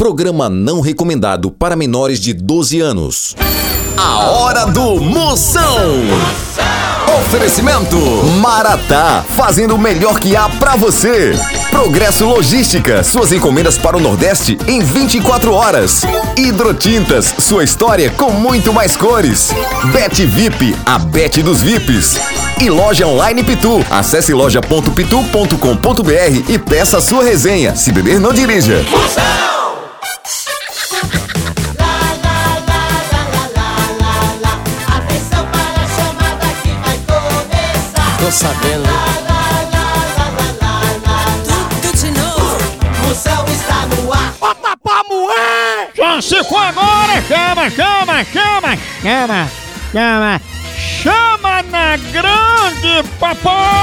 Programa 0.00 0.48
não 0.48 0.80
recomendado 0.80 1.50
para 1.50 1.76
menores 1.76 2.18
de 2.18 2.32
12 2.32 2.80
anos. 2.80 3.36
A 3.98 4.30
hora 4.30 4.64
do 4.64 4.98
Moção. 4.98 5.90
Oferecimento 7.18 7.96
Maratá, 8.40 9.22
fazendo 9.36 9.74
o 9.74 9.78
melhor 9.78 10.18
que 10.18 10.34
há 10.34 10.48
pra 10.48 10.74
você. 10.74 11.38
Progresso 11.70 12.24
Logística, 12.24 13.04
suas 13.04 13.30
encomendas 13.30 13.76
para 13.76 13.94
o 13.94 14.00
Nordeste 14.00 14.56
em 14.66 14.80
24 14.80 15.52
horas. 15.52 16.00
Hidrotintas, 16.34 17.34
sua 17.38 17.62
história 17.62 18.08
com 18.08 18.30
muito 18.30 18.72
mais 18.72 18.96
cores. 18.96 19.50
Bet 19.92 20.24
VIP, 20.24 20.74
a 20.86 20.98
Bet 20.98 21.42
dos 21.42 21.60
VIPs. 21.60 22.18
E 22.58 22.70
loja 22.70 23.06
online 23.06 23.44
Pitu. 23.44 23.84
Acesse 23.90 24.32
loja.pitu.com.br 24.32 26.44
e 26.48 26.58
peça 26.58 27.02
sua 27.02 27.22
resenha. 27.22 27.76
Se 27.76 27.92
beber, 27.92 28.18
não 28.18 28.32
dirija. 28.32 28.80
Atenção 28.80 29.49
Tô 38.20 38.30
sabendo. 38.30 38.84
Tudo 41.80 41.96
de 41.96 42.10
novo. 42.10 43.10
O 43.10 43.14
céu 43.14 43.44
está 43.48 43.86
no 43.86 44.12
ar. 44.12 44.34
Bota 44.38 44.76
pra 44.76 45.02
moer! 45.08 45.88
Já 45.96 46.20
se 46.20 46.44
for 46.44 46.58
agora, 46.58 47.22
chama, 47.26 47.70
chama, 47.70 48.24
chama, 48.24 48.78
chama, 49.02 49.50
chama, 49.92 50.40
chama 51.02 51.62
na 51.62 51.96
grande 52.12 53.08
papai! 53.18 53.79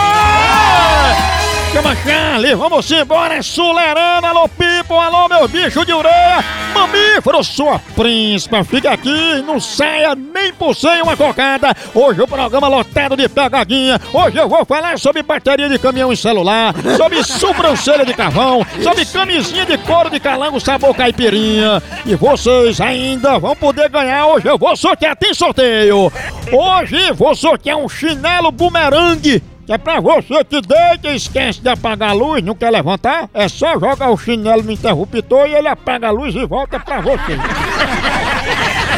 Chama 1.78 1.96
Charlie, 1.98 2.56
vamos 2.56 2.90
embora, 2.90 3.44
Sulerana, 3.44 4.30
alô 4.30 4.50
Pipo, 4.50 4.96
alô 4.96 5.28
meu 5.28 5.48
bicho 5.48 5.86
de 5.86 5.94
ureia, 5.94 6.44
mamífero, 6.74 7.44
sua 7.44 7.78
príncipa, 7.96 8.64
fica 8.64 8.90
aqui, 8.90 9.44
não 9.46 9.60
saia 9.60 10.16
nem 10.16 10.52
por 10.52 10.76
sem 10.76 11.04
uma 11.04 11.16
cocada, 11.16 11.76
hoje 11.94 12.20
o 12.20 12.28
programa 12.28 12.68
lotado 12.68 13.16
de 13.16 13.30
pegadinha, 13.30 14.02
hoje 14.12 14.38
eu 14.38 14.50
vou 14.50 14.66
falar 14.66 14.98
sobre 14.98 15.22
bateria 15.22 15.70
de 15.70 15.78
caminhão 15.78 16.12
e 16.12 16.18
celular, 16.18 16.74
sobre 16.98 17.22
sobrancelha 17.24 18.04
de 18.04 18.14
carvão, 18.16 18.66
sobre 18.82 19.06
camisinha 19.06 19.64
de 19.64 19.78
couro 19.78 20.10
de 20.10 20.20
calango 20.20 20.60
sabor 20.60 20.96
caipirinha, 20.96 21.84
e 22.08 22.16
vocês 22.16 22.82
ainda 22.82 23.38
vão 23.38 23.56
poder 23.56 23.88
ganhar, 23.88 24.26
hoje 24.26 24.48
eu 24.48 24.58
vou 24.58 24.76
sortear, 24.76 25.16
tem 25.16 25.32
sorteio, 25.32 26.12
hoje 26.52 27.12
vou 27.14 27.36
sortear 27.36 27.78
um 27.78 27.88
chinelo 27.88 28.52
bumerangue, 28.52 29.44
é 29.68 29.78
pra 29.78 30.00
você 30.00 30.44
que 30.46 30.62
deita 30.62 31.10
e 31.10 31.16
esquece 31.16 31.62
de 31.62 31.70
apagar 31.70 32.12
a 32.12 32.14
luz, 32.14 32.42
não 32.44 32.56
quer 32.56 32.70
levantar? 32.70 33.30
É 33.34 33.50
só 33.50 33.74
jogar 33.74 34.10
o 34.10 34.18
chinelo 34.18 34.64
no 34.64 34.72
interruptor 34.72 35.46
e 35.48 35.56
ele 35.56 35.68
apaga 35.68 36.08
a 36.08 36.12
luz 36.12 36.34
e 36.36 36.46
volta 36.46 36.80
pra 36.80 37.02
você. 37.02 37.38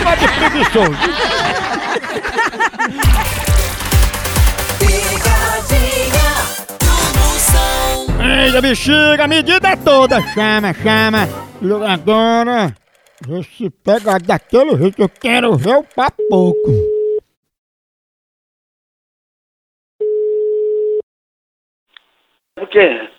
Tá 0.01 0.15
de 0.15 0.27
preguiçoso. 0.29 0.97
Eita, 8.21 8.61
bexiga, 8.61 9.23
a 9.23 9.27
medida 9.27 9.69
é 9.69 9.75
toda. 9.75 10.21
Chama, 10.33 10.73
chama. 10.73 11.27
Agora, 11.91 12.73
vê 13.27 13.43
se 13.43 13.69
pega 13.69 14.17
daquele 14.19 14.77
jeito. 14.77 15.01
Eu 15.01 15.09
quero 15.09 15.57
ver 15.57 15.75
o 15.75 15.83
papoco. 15.83 16.98
O 22.61 22.67
quê? 22.67 23.09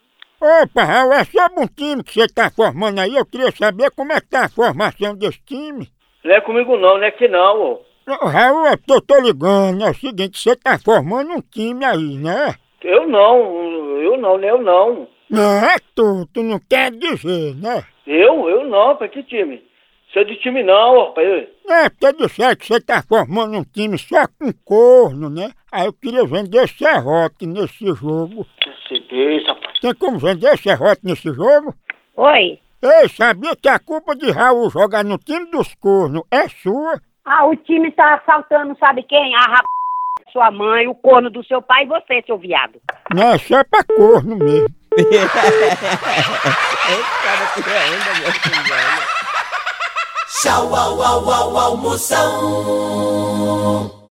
Opa, 0.41 0.85
Raul, 0.85 1.13
é 1.13 1.25
sobre 1.25 1.63
um 1.63 1.67
time 1.67 2.03
que 2.03 2.15
você 2.15 2.27
tá 2.29 2.51
formando 2.51 2.99
aí. 2.99 3.15
Eu 3.15 3.27
queria 3.27 3.51
saber 3.53 3.91
como 3.91 4.13
é 4.13 4.21
que 4.21 4.29
tá 4.29 4.45
a 4.45 4.49
formação 4.49 5.15
desse 5.15 5.41
time. 5.45 5.89
Não 6.25 6.35
é 6.35 6.41
comigo 6.41 6.77
não, 6.77 6.99
não 6.99 7.05
é 7.05 7.11
que 7.11 7.29
não, 7.29 7.61
ô. 7.61 7.83
Ô, 8.09 8.27
Raul, 8.27 8.67
é 8.67 8.75
eu 8.89 9.01
tô 9.01 9.21
ligando. 9.21 9.85
É 9.85 9.91
o 9.91 9.95
seguinte, 9.95 10.39
você 10.39 10.57
tá 10.57 10.79
formando 10.79 11.31
um 11.33 11.41
time 11.41 11.85
aí, 11.85 12.17
né? 12.17 12.55
Eu 12.83 13.07
não, 13.07 13.37
eu 14.01 14.17
não, 14.17 14.39
nem 14.39 14.51
eu 14.51 14.63
não. 14.63 15.07
Não 15.29 15.65
é 15.65 15.77
tu, 15.95 16.27
tu 16.33 16.43
não 16.43 16.59
quer 16.59 16.91
dizer, 16.91 17.55
né? 17.57 17.85
Eu? 18.07 18.49
Eu 18.49 18.65
não, 18.65 18.97
pra 18.97 19.09
que 19.09 19.23
time? 19.23 19.63
Sou 20.13 20.25
de 20.25 20.35
time 20.37 20.63
não, 20.65 21.13
pai. 21.13 21.49
É, 21.69 21.89
porque 21.89 22.13
disser 22.15 22.57
que 22.57 22.67
você 22.67 22.81
tá 22.81 23.01
formando 23.01 23.57
um 23.57 23.63
time 23.63 23.97
só 23.97 24.27
com 24.27 24.53
corno, 24.65 25.31
né? 25.31 25.53
Aí 25.71 25.87
eu 25.87 25.93
queria 25.93 26.27
vender 26.27 26.69
serrote 26.69 27.47
nesse 27.47 27.87
jogo. 27.95 28.45
Cacete, 29.11 29.47
rapaz. 29.47 29.81
Tem 29.81 29.95
como 29.95 30.19
vender 30.19 30.57
serrote 30.59 31.01
nesse 31.05 31.33
jogo? 31.35 31.75
Oi. 32.17 32.61
Ei, 32.83 33.09
sabia 33.11 33.55
que 33.57 33.69
a 33.69 33.79
culpa 33.79 34.17
de 34.17 34.31
Raul 34.31 34.71
jogar 34.71 35.05
no 35.05 35.19
time 35.19 35.51
dos 35.51 35.75
cornos 35.75 36.23
é 36.31 36.49
sua? 36.49 36.99
Ah, 37.27 37.45
o 37.47 37.55
time 37.57 37.93
tá 37.93 38.15
assaltando, 38.15 38.75
sabe 38.79 39.03
quem? 39.03 39.35
A 39.35 39.43
rap... 39.43 39.65
sua 40.33 40.51
mãe, 40.51 40.89
o 40.89 40.95
corno 40.95 41.29
do 41.29 41.45
seu 41.45 41.61
pai 41.61 41.85
e 41.85 41.89
você, 41.89 42.23
seu 42.25 42.39
viado. 42.39 42.81
Não, 43.15 43.33
é 43.33 43.39
só 43.39 43.63
pra 43.65 43.85
corno 43.85 44.37
mesmo. 44.37 44.69
Tchau, 50.43 50.75
au, 50.75 51.03
au, 51.03 51.31
au, 51.31 51.57
au, 51.59 51.77
Moção. 51.77 52.31